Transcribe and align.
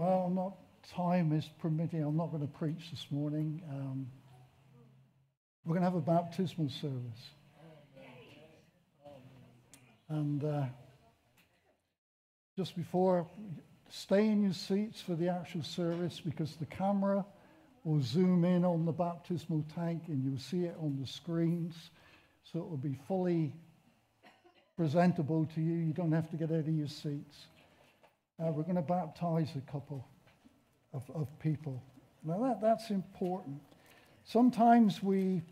Well, 0.00 0.30
not, 0.30 0.56
time 0.94 1.30
is 1.30 1.44
permitting. 1.58 2.02
I'm 2.02 2.16
not 2.16 2.30
going 2.30 2.40
to 2.40 2.48
preach 2.48 2.90
this 2.90 3.06
morning. 3.10 3.60
Um, 3.68 4.06
we're 5.62 5.74
going 5.74 5.82
to 5.82 5.90
have 5.90 5.94
a 5.94 6.00
baptismal 6.00 6.70
service. 6.70 7.30
And 10.08 10.42
uh, 10.42 10.64
just 12.56 12.76
before, 12.76 13.26
stay 13.90 14.28
in 14.28 14.42
your 14.42 14.54
seats 14.54 15.02
for 15.02 15.14
the 15.14 15.28
actual 15.28 15.62
service 15.62 16.18
because 16.18 16.56
the 16.56 16.64
camera 16.64 17.22
will 17.84 18.00
zoom 18.00 18.46
in 18.46 18.64
on 18.64 18.86
the 18.86 18.92
baptismal 18.92 19.66
tank 19.74 20.04
and 20.06 20.24
you'll 20.24 20.38
see 20.38 20.64
it 20.64 20.76
on 20.80 20.96
the 20.98 21.06
screens. 21.06 21.74
So 22.50 22.60
it 22.60 22.70
will 22.70 22.78
be 22.78 22.98
fully 23.06 23.52
presentable 24.78 25.46
to 25.54 25.60
you. 25.60 25.74
You 25.74 25.92
don't 25.92 26.12
have 26.12 26.30
to 26.30 26.38
get 26.38 26.50
out 26.50 26.60
of 26.60 26.68
your 26.70 26.88
seats. 26.88 27.48
Uh, 28.40 28.50
we're 28.52 28.62
going 28.62 28.74
to 28.76 28.82
baptize 28.82 29.50
a 29.54 29.70
couple 29.70 30.06
of, 30.94 31.02
of 31.14 31.28
people. 31.40 31.82
Now, 32.24 32.38
that, 32.42 32.60
that's 32.62 32.90
important. 32.90 33.60
Sometimes 34.24 35.02
we 35.02 35.42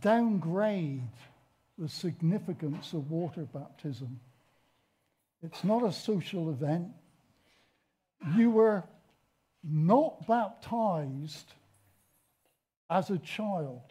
downgrade 0.00 1.08
the 1.78 1.88
significance 1.88 2.92
of 2.92 3.10
water 3.10 3.46
baptism. 3.54 4.18
It's 5.44 5.62
not 5.62 5.84
a 5.84 5.92
social 5.92 6.50
event. 6.50 6.88
You 8.36 8.50
were 8.50 8.82
not 9.62 10.26
baptized 10.26 11.52
as 12.90 13.10
a 13.10 13.18
child. 13.18 13.82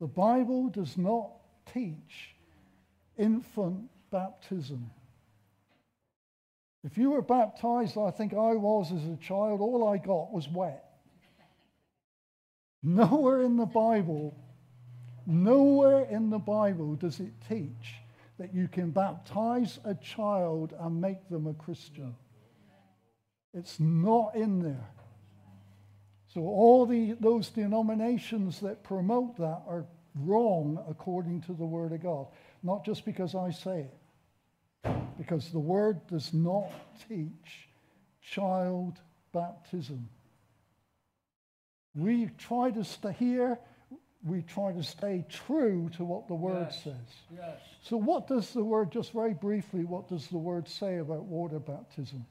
The 0.00 0.06
Bible 0.06 0.68
does 0.68 0.98
not 0.98 1.30
teach 1.72 2.34
infant 3.16 3.88
baptism. 4.10 4.90
If 6.86 6.96
you 6.96 7.10
were 7.10 7.22
baptized, 7.22 7.98
I 7.98 8.12
think 8.12 8.32
I 8.32 8.54
was 8.54 8.92
as 8.92 9.04
a 9.08 9.16
child, 9.16 9.60
all 9.60 9.88
I 9.88 9.98
got 9.98 10.32
was 10.32 10.48
wet. 10.48 10.84
Nowhere 12.80 13.42
in 13.42 13.56
the 13.56 13.66
Bible, 13.66 14.38
nowhere 15.26 16.04
in 16.04 16.30
the 16.30 16.38
Bible 16.38 16.94
does 16.94 17.18
it 17.18 17.32
teach 17.48 17.96
that 18.38 18.54
you 18.54 18.68
can 18.68 18.92
baptize 18.92 19.80
a 19.84 19.96
child 19.96 20.74
and 20.78 21.00
make 21.00 21.28
them 21.28 21.48
a 21.48 21.54
Christian. 21.54 22.14
It's 23.52 23.80
not 23.80 24.36
in 24.36 24.62
there. 24.62 24.88
So 26.34 26.42
all 26.42 26.86
the, 26.86 27.16
those 27.18 27.48
denominations 27.48 28.60
that 28.60 28.84
promote 28.84 29.38
that 29.38 29.62
are 29.66 29.86
wrong 30.14 30.78
according 30.88 31.40
to 31.42 31.52
the 31.52 31.66
Word 31.66 31.90
of 31.90 32.02
God. 32.04 32.28
Not 32.62 32.84
just 32.84 33.04
because 33.04 33.34
I 33.34 33.50
say 33.50 33.80
it 33.80 33.98
because 35.18 35.50
the 35.50 35.58
word 35.58 36.06
does 36.06 36.32
not 36.32 36.70
teach 37.08 37.68
child 38.20 39.00
baptism. 39.32 40.08
We 41.94 42.30
try 42.38 42.70
to 42.72 42.84
stay 42.84 43.12
here, 43.12 43.58
we 44.24 44.42
try 44.42 44.72
to 44.72 44.82
stay 44.82 45.24
true 45.28 45.90
to 45.96 46.04
what 46.04 46.28
the 46.28 46.34
word 46.34 46.68
yes. 46.70 46.84
says. 46.84 47.14
Yes. 47.34 47.58
So, 47.82 47.96
what 47.96 48.26
does 48.26 48.52
the 48.52 48.64
word, 48.64 48.90
just 48.90 49.12
very 49.12 49.34
briefly, 49.34 49.84
what 49.84 50.08
does 50.08 50.26
the 50.26 50.38
word 50.38 50.68
say 50.68 50.98
about 50.98 51.24
water 51.24 51.58
baptism? 51.58 52.26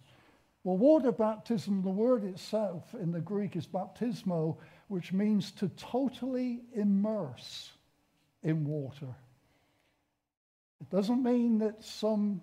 Well, 0.64 0.78
water 0.78 1.12
baptism, 1.12 1.84
the 1.84 1.90
word 1.90 2.24
itself 2.24 2.96
in 3.00 3.12
the 3.12 3.22
Greek 3.22 3.56
is 3.56 3.68
baptismo, 3.68 4.58
which 4.88 5.14
means 5.14 5.52
to 5.54 5.70
totally 5.70 6.62
immerse 6.74 7.72
in 8.44 8.66
water. 8.66 9.16
It 10.82 10.90
doesn't 10.90 11.24
mean 11.24 11.60
that 11.60 11.84
some 11.84 12.42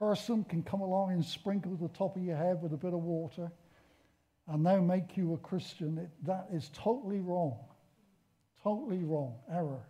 person 0.00 0.44
can 0.44 0.62
come 0.62 0.80
along 0.80 1.12
and 1.12 1.24
sprinkle 1.24 1.76
the 1.76 1.88
top 1.88 2.16
of 2.16 2.22
your 2.22 2.36
head 2.36 2.62
with 2.62 2.72
a 2.72 2.76
bit 2.76 2.94
of 2.94 3.02
water 3.02 3.52
and 4.48 4.62
now 4.62 4.80
make 4.80 5.16
you 5.16 5.34
a 5.34 5.38
Christian. 5.38 5.98
It, 5.98 6.10
that 6.26 6.48
is 6.52 6.70
totally 6.74 7.20
wrong. 7.20 7.58
Totally 8.62 9.04
wrong. 9.04 9.34
Error. 9.52 9.86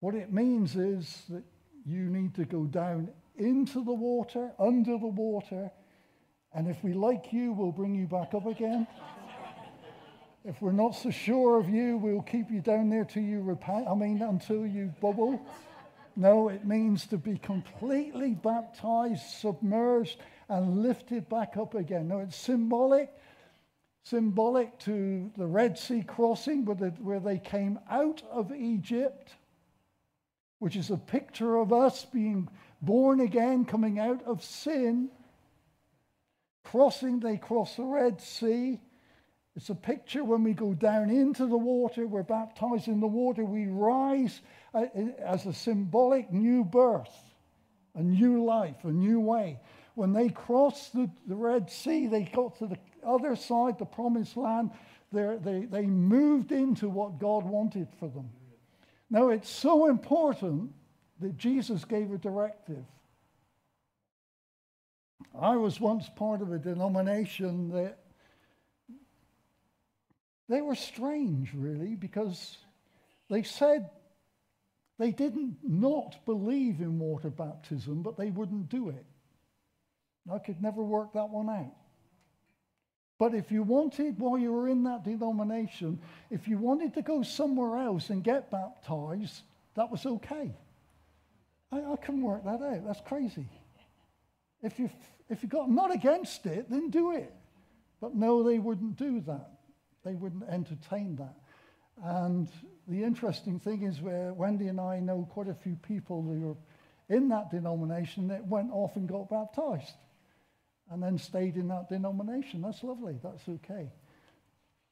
What 0.00 0.14
it 0.14 0.32
means 0.32 0.76
is 0.76 1.22
that 1.28 1.44
you 1.84 2.08
need 2.10 2.34
to 2.34 2.44
go 2.44 2.64
down 2.64 3.10
into 3.36 3.84
the 3.84 3.92
water, 3.92 4.50
under 4.58 4.98
the 4.98 5.06
water, 5.06 5.70
and 6.54 6.68
if 6.68 6.82
we 6.82 6.94
like 6.94 7.32
you, 7.32 7.52
we'll 7.52 7.70
bring 7.70 7.94
you 7.94 8.06
back 8.06 8.32
up 8.32 8.46
again. 8.46 8.86
if 10.44 10.60
we're 10.62 10.72
not 10.72 10.94
so 10.94 11.10
sure 11.10 11.58
of 11.58 11.68
you, 11.68 11.98
we'll 11.98 12.22
keep 12.22 12.50
you 12.50 12.60
down 12.60 12.88
there 12.88 13.04
till 13.04 13.22
you 13.22 13.42
repent. 13.42 13.86
I 13.86 13.94
mean, 13.94 14.22
until 14.22 14.66
you 14.66 14.92
bubble. 15.00 15.40
No, 16.16 16.48
it 16.48 16.66
means 16.66 17.06
to 17.08 17.18
be 17.18 17.36
completely 17.36 18.30
baptized, 18.34 19.22
submerged, 19.38 20.18
and 20.48 20.82
lifted 20.82 21.28
back 21.28 21.58
up 21.58 21.74
again. 21.74 22.08
No, 22.08 22.20
it's 22.20 22.36
symbolic, 22.36 23.12
symbolic 24.02 24.78
to 24.80 25.30
the 25.36 25.46
Red 25.46 25.78
Sea 25.78 26.02
crossing 26.02 26.64
where, 26.64 26.76
where 26.76 27.20
they 27.20 27.38
came 27.38 27.78
out 27.90 28.22
of 28.30 28.50
Egypt, 28.54 29.34
which 30.58 30.74
is 30.74 30.90
a 30.90 30.96
picture 30.96 31.56
of 31.56 31.70
us 31.70 32.06
being 32.06 32.48
born 32.80 33.20
again, 33.20 33.66
coming 33.66 33.98
out 33.98 34.22
of 34.24 34.42
sin. 34.42 35.10
Crossing, 36.64 37.20
they 37.20 37.36
cross 37.36 37.76
the 37.76 37.84
Red 37.84 38.22
Sea. 38.22 38.80
It's 39.56 39.70
a 39.70 39.74
picture 39.74 40.22
when 40.22 40.42
we 40.42 40.52
go 40.52 40.74
down 40.74 41.08
into 41.08 41.46
the 41.46 41.56
water, 41.56 42.06
we're 42.06 42.22
baptized 42.22 42.88
in 42.88 43.00
the 43.00 43.06
water, 43.06 43.42
we 43.42 43.66
rise 43.66 44.42
uh, 44.74 44.84
as 45.18 45.46
a 45.46 45.52
symbolic 45.52 46.30
new 46.30 46.62
birth, 46.62 47.14
a 47.94 48.02
new 48.02 48.44
life, 48.44 48.84
a 48.84 48.92
new 48.92 49.18
way. 49.18 49.58
When 49.94 50.12
they 50.12 50.28
crossed 50.28 50.92
the, 50.92 51.10
the 51.26 51.34
Red 51.34 51.70
Sea, 51.70 52.06
they 52.06 52.24
got 52.24 52.58
to 52.58 52.66
the 52.66 52.78
other 53.02 53.34
side, 53.34 53.78
the 53.78 53.86
promised 53.86 54.36
land, 54.36 54.72
they, 55.10 55.66
they 55.70 55.86
moved 55.86 56.52
into 56.52 56.90
what 56.90 57.18
God 57.18 57.44
wanted 57.44 57.88
for 57.98 58.08
them. 58.08 58.28
Now, 59.08 59.30
it's 59.30 59.48
so 59.48 59.88
important 59.88 60.70
that 61.20 61.38
Jesus 61.38 61.86
gave 61.86 62.12
a 62.12 62.18
directive. 62.18 62.84
I 65.40 65.56
was 65.56 65.80
once 65.80 66.10
part 66.14 66.42
of 66.42 66.52
a 66.52 66.58
denomination 66.58 67.70
that 67.70 68.00
they 70.48 70.60
were 70.60 70.74
strange, 70.74 71.52
really, 71.54 71.94
because 71.94 72.56
they 73.28 73.42
said 73.42 73.90
they 74.98 75.10
didn't 75.10 75.56
not 75.62 76.24
believe 76.24 76.80
in 76.80 76.98
water 76.98 77.30
baptism, 77.30 78.02
but 78.02 78.16
they 78.16 78.30
wouldn't 78.30 78.68
do 78.68 78.88
it. 78.88 79.04
I 80.32 80.38
could 80.38 80.62
never 80.62 80.82
work 80.82 81.12
that 81.12 81.28
one 81.28 81.48
out. 81.48 81.74
But 83.18 83.34
if 83.34 83.50
you 83.50 83.62
wanted, 83.62 84.18
while 84.18 84.38
you 84.38 84.52
were 84.52 84.68
in 84.68 84.82
that 84.84 85.04
denomination, 85.04 85.98
if 86.30 86.46
you 86.46 86.58
wanted 86.58 86.94
to 86.94 87.02
go 87.02 87.22
somewhere 87.22 87.78
else 87.78 88.10
and 88.10 88.22
get 88.22 88.50
baptized, 88.50 89.42
that 89.74 89.90
was 89.90 90.04
okay. 90.04 90.54
I, 91.72 91.78
I 91.78 91.96
couldn't 91.96 92.22
work 92.22 92.44
that 92.44 92.62
out. 92.62 92.86
That's 92.86 93.00
crazy. 93.00 93.48
If 94.62 94.78
you 94.78 94.90
if 95.28 95.42
you 95.42 95.48
got 95.48 95.70
not 95.70 95.92
against 95.92 96.46
it, 96.46 96.70
then 96.70 96.90
do 96.90 97.12
it. 97.12 97.32
But 98.00 98.14
no, 98.14 98.42
they 98.42 98.58
wouldn't 98.58 98.96
do 98.96 99.20
that. 99.22 99.50
They 100.06 100.14
wouldn't 100.14 100.48
entertain 100.48 101.16
that. 101.16 101.34
And 102.02 102.48
the 102.86 103.02
interesting 103.02 103.58
thing 103.58 103.82
is 103.82 104.00
where 104.00 104.32
Wendy 104.32 104.68
and 104.68 104.80
I 104.80 105.00
know 105.00 105.28
quite 105.30 105.48
a 105.48 105.54
few 105.54 105.76
people 105.76 106.22
who 106.22 106.50
are 106.50 106.56
in 107.16 107.28
that 107.28 107.50
denomination 107.50 108.28
that 108.28 108.46
went 108.46 108.70
off 108.72 108.96
and 108.96 109.08
got 109.08 109.28
baptized 109.28 109.94
and 110.90 111.02
then 111.02 111.18
stayed 111.18 111.56
in 111.56 111.68
that 111.68 111.88
denomination. 111.88 112.62
That's 112.62 112.82
lovely. 112.82 113.18
That's 113.22 113.48
okay. 113.48 113.90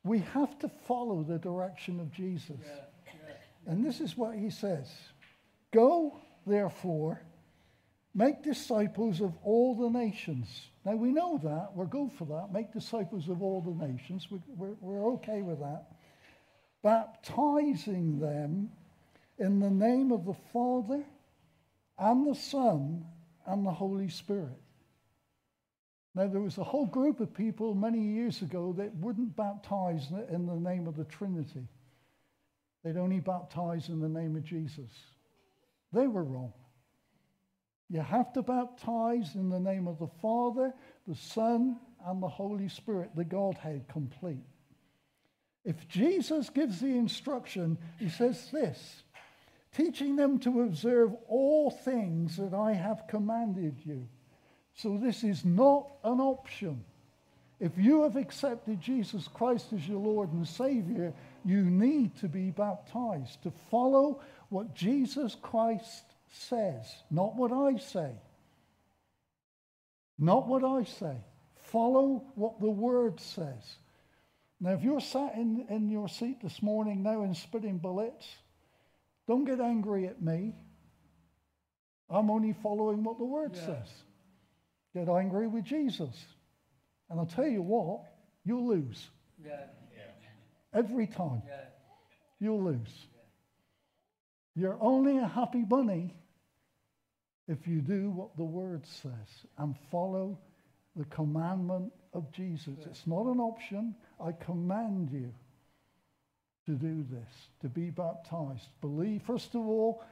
We 0.02 0.18
have 0.18 0.58
to 0.60 0.68
follow 0.86 1.22
the 1.22 1.38
direction 1.38 2.00
of 2.00 2.12
Jesus. 2.12 2.58
Yeah, 2.62 2.84
yeah. 3.06 3.72
And 3.72 3.84
this 3.84 4.00
is 4.00 4.16
what 4.16 4.34
he 4.36 4.50
says 4.50 4.92
Go, 5.72 6.18
therefore, 6.46 7.20
make 8.14 8.42
disciples 8.42 9.20
of 9.20 9.34
all 9.42 9.74
the 9.74 9.90
nations 9.90 10.70
now 10.84 10.96
we 10.96 11.12
know 11.12 11.38
that. 11.42 11.70
We're 11.74 11.86
good 11.86 12.12
for 12.12 12.26
that. 12.26 12.52
Make 12.52 12.72
disciples 12.72 13.28
of 13.28 13.42
all 13.42 13.62
the 13.62 13.86
nations. 13.86 14.28
We, 14.30 14.38
we're, 14.56 14.74
we're 14.80 15.12
okay 15.14 15.40
with 15.40 15.60
that. 15.60 15.86
Baptizing 16.82 18.18
them 18.18 18.70
in 19.38 19.60
the 19.60 19.70
name 19.70 20.12
of 20.12 20.26
the 20.26 20.36
Father 20.52 21.02
and 21.98 22.26
the 22.26 22.34
Son 22.34 23.04
and 23.46 23.66
the 23.66 23.70
Holy 23.70 24.10
Spirit. 24.10 24.60
Now, 26.14 26.28
there 26.28 26.40
was 26.40 26.58
a 26.58 26.64
whole 26.64 26.86
group 26.86 27.18
of 27.20 27.34
people 27.34 27.74
many 27.74 28.00
years 28.00 28.42
ago 28.42 28.74
that 28.76 28.94
wouldn't 28.96 29.34
baptize 29.34 30.12
in 30.30 30.46
the 30.46 30.54
name 30.54 30.86
of 30.86 30.96
the 30.96 31.04
Trinity. 31.04 31.66
They'd 32.84 32.98
only 32.98 33.20
baptize 33.20 33.88
in 33.88 34.00
the 34.00 34.08
name 34.08 34.36
of 34.36 34.44
Jesus. 34.44 34.90
They 35.92 36.06
were 36.06 36.22
wrong. 36.22 36.52
You 37.90 38.00
have 38.00 38.32
to 38.32 38.42
baptize 38.42 39.34
in 39.34 39.50
the 39.50 39.60
name 39.60 39.86
of 39.86 39.98
the 39.98 40.08
Father, 40.22 40.72
the 41.06 41.14
Son, 41.14 41.78
and 42.06 42.22
the 42.22 42.28
Holy 42.28 42.68
Spirit, 42.68 43.10
the 43.14 43.24
Godhead 43.24 43.86
complete. 43.88 44.44
If 45.64 45.88
Jesus 45.88 46.50
gives 46.50 46.80
the 46.80 46.96
instruction, 46.96 47.78
he 47.98 48.08
says 48.08 48.50
this 48.50 49.02
teaching 49.72 50.14
them 50.14 50.38
to 50.38 50.62
observe 50.62 51.12
all 51.26 51.68
things 51.68 52.36
that 52.36 52.54
I 52.54 52.72
have 52.72 53.08
commanded 53.08 53.74
you. 53.84 54.06
So 54.74 54.96
this 54.96 55.24
is 55.24 55.44
not 55.44 55.90
an 56.04 56.20
option. 56.20 56.84
If 57.58 57.72
you 57.76 58.02
have 58.02 58.16
accepted 58.16 58.80
Jesus 58.80 59.26
Christ 59.26 59.72
as 59.72 59.88
your 59.88 59.98
Lord 59.98 60.32
and 60.32 60.46
Savior, 60.46 61.12
you 61.44 61.62
need 61.62 62.16
to 62.16 62.28
be 62.28 62.50
baptized 62.50 63.42
to 63.42 63.52
follow 63.70 64.20
what 64.48 64.74
Jesus 64.74 65.36
Christ 65.40 66.04
says, 66.34 66.86
not 67.10 67.36
what 67.36 67.52
I 67.52 67.78
say. 67.78 68.10
Not 70.18 70.46
what 70.46 70.64
I 70.64 70.84
say. 70.84 71.16
Follow 71.56 72.24
what 72.34 72.60
the 72.60 72.70
Word 72.70 73.20
says. 73.20 73.76
Now, 74.60 74.70
if 74.72 74.82
you're 74.82 75.00
sat 75.00 75.34
in, 75.34 75.66
in 75.68 75.90
your 75.90 76.08
seat 76.08 76.40
this 76.42 76.62
morning 76.62 77.02
now 77.02 77.22
and 77.22 77.36
spitting 77.36 77.78
bullets, 77.78 78.26
don't 79.26 79.44
get 79.44 79.60
angry 79.60 80.06
at 80.06 80.22
me. 80.22 80.54
I'm 82.08 82.30
only 82.30 82.52
following 82.62 83.02
what 83.02 83.18
the 83.18 83.24
Word 83.24 83.52
yeah. 83.54 83.66
says. 83.66 83.88
Get 84.94 85.08
angry 85.08 85.48
with 85.48 85.64
Jesus. 85.64 86.26
And 87.10 87.18
I'll 87.18 87.26
tell 87.26 87.46
you 87.46 87.62
what, 87.62 88.02
you'll 88.44 88.68
lose. 88.68 89.08
Yeah. 89.44 89.60
Every 90.72 91.06
time. 91.06 91.42
Yeah. 91.46 91.54
You'll 92.40 92.64
lose. 92.64 93.06
You're 94.56 94.76
only 94.80 95.18
a 95.18 95.26
happy 95.26 95.62
bunny 95.62 96.14
if 97.48 97.66
you 97.66 97.80
do 97.80 98.10
what 98.10 98.36
the 98.36 98.44
Word 98.44 98.86
says 98.86 99.46
and 99.58 99.74
follow 99.90 100.38
the 100.96 101.04
commandment 101.06 101.92
of 102.12 102.30
Jesus. 102.32 102.78
It's 102.86 103.06
not 103.06 103.26
an 103.26 103.40
option. 103.40 103.94
I 104.20 104.32
command 104.32 105.10
you 105.12 105.32
to 106.66 106.72
do 106.72 107.04
this, 107.10 107.48
to 107.60 107.68
be 107.68 107.90
baptized. 107.90 108.68
Believe, 108.80 109.22
first 109.22 109.54
of 109.54 109.60
all, 109.60 110.02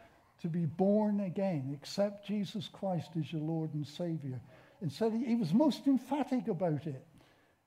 to 0.42 0.48
be 0.48 0.66
born 0.66 1.20
again. 1.20 1.76
Accept 1.80 2.26
Jesus 2.26 2.68
Christ 2.68 3.10
as 3.18 3.32
your 3.32 3.42
Lord 3.42 3.72
and 3.74 3.86
Savior. 3.86 4.40
And 4.80 4.92
said 4.92 5.12
he, 5.12 5.24
he 5.24 5.34
was 5.36 5.54
most 5.54 5.86
emphatic 5.86 6.48
about 6.48 6.86
it. 6.86 7.06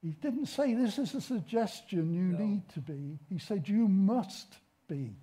He 0.01 0.12
didn't 0.12 0.47
say 0.47 0.73
this 0.73 1.00
is 1.00 1.15
a 1.15 1.21
suggestion 1.21 2.13
you 2.13 2.38
no. 2.38 2.45
need 2.45 2.69
to 2.73 2.81
be. 2.81 3.17
He 3.29 3.39
said 3.39 3.67
you 3.67 3.88
must 3.88 4.53
be 4.88 5.15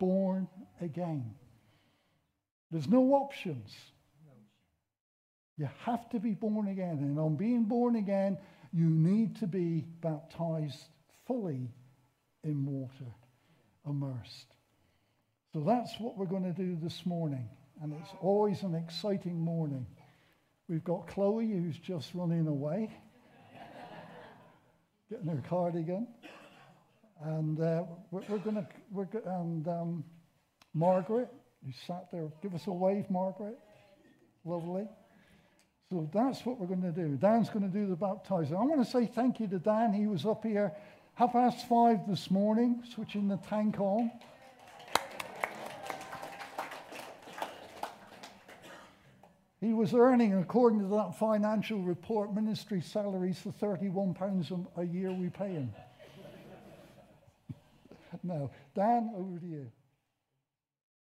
born 0.00 0.48
again. 0.82 1.34
There's 2.70 2.88
no 2.88 3.14
options. 3.14 3.74
You 5.56 5.68
have 5.84 6.08
to 6.10 6.20
be 6.20 6.32
born 6.34 6.68
again. 6.68 6.98
And 7.00 7.18
on 7.18 7.36
being 7.36 7.64
born 7.64 7.96
again, 7.96 8.38
you 8.72 8.88
need 8.88 9.36
to 9.36 9.46
be 9.46 9.84
baptized 10.00 10.84
fully 11.26 11.68
in 12.44 12.64
water, 12.64 13.12
immersed. 13.86 14.54
So 15.52 15.60
that's 15.60 15.98
what 15.98 16.16
we're 16.16 16.26
going 16.26 16.44
to 16.44 16.52
do 16.52 16.76
this 16.80 17.04
morning. 17.04 17.48
And 17.82 17.92
it's 17.92 18.10
always 18.20 18.62
an 18.62 18.74
exciting 18.74 19.38
morning. 19.40 19.86
We've 20.68 20.84
got 20.84 21.06
Chloe, 21.08 21.50
who's 21.50 21.78
just 21.78 22.14
running 22.14 22.46
away, 22.46 22.90
getting 25.10 25.26
her 25.26 25.42
cardigan. 25.48 26.06
And 27.22 27.60
uh, 27.60 27.84
we're, 28.10 28.22
we're 28.28 28.38
going 28.38 28.56
to, 28.56 29.22
and 29.24 29.66
um, 29.66 30.04
Margaret, 30.74 31.32
who 31.64 31.72
sat 31.86 32.10
there, 32.12 32.28
give 32.42 32.54
us 32.54 32.66
a 32.66 32.72
wave, 32.72 33.10
Margaret. 33.10 33.58
Lovely. 34.44 34.86
So 35.90 36.08
that's 36.12 36.44
what 36.44 36.58
we're 36.58 36.66
going 36.66 36.82
to 36.82 36.92
do. 36.92 37.16
Dan's 37.16 37.48
going 37.48 37.70
to 37.70 37.78
do 37.78 37.86
the 37.86 37.96
baptizing. 37.96 38.56
I 38.56 38.62
want 38.62 38.84
to 38.84 38.90
say 38.90 39.06
thank 39.06 39.40
you 39.40 39.46
to 39.48 39.58
Dan. 39.58 39.92
He 39.92 40.06
was 40.06 40.26
up 40.26 40.44
here 40.44 40.72
half 41.14 41.32
past 41.32 41.66
five 41.66 42.06
this 42.06 42.30
morning, 42.30 42.82
switching 42.94 43.28
the 43.28 43.38
tank 43.48 43.80
on. 43.80 44.10
He 49.60 49.72
was 49.72 49.92
earning, 49.92 50.34
according 50.34 50.80
to 50.80 50.86
that 50.88 51.18
financial 51.18 51.82
report, 51.82 52.32
ministry 52.32 52.80
salaries 52.80 53.38
for 53.38 53.50
£31 53.50 54.66
a 54.76 54.84
year 54.84 55.12
we 55.12 55.30
pay 55.30 55.48
him. 55.54 55.74
no, 58.22 58.50
Dan, 58.76 59.10
over 59.16 59.38
to 59.38 59.46
you. 59.46 59.72